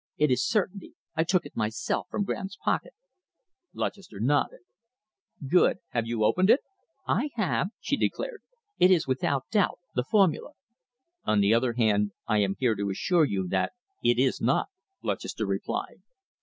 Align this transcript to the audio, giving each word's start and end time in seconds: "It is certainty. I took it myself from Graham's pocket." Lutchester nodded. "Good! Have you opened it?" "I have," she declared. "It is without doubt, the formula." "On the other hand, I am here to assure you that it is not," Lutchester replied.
"It 0.17 0.31
is 0.31 0.43
certainty. 0.43 0.95
I 1.13 1.23
took 1.23 1.45
it 1.45 1.55
myself 1.55 2.07
from 2.09 2.23
Graham's 2.23 2.57
pocket." 2.65 2.95
Lutchester 3.71 4.19
nodded. 4.19 4.61
"Good! 5.47 5.77
Have 5.89 6.07
you 6.07 6.23
opened 6.23 6.49
it?" 6.49 6.61
"I 7.07 7.29
have," 7.35 7.67
she 7.79 7.97
declared. 7.97 8.41
"It 8.79 8.89
is 8.89 9.05
without 9.05 9.51
doubt, 9.51 9.77
the 9.93 10.03
formula." 10.03 10.53
"On 11.23 11.39
the 11.39 11.53
other 11.53 11.73
hand, 11.73 12.13
I 12.25 12.39
am 12.39 12.55
here 12.57 12.73
to 12.77 12.89
assure 12.89 13.25
you 13.25 13.47
that 13.49 13.73
it 14.03 14.17
is 14.17 14.41
not," 14.41 14.69
Lutchester 15.03 15.45
replied. 15.45 16.01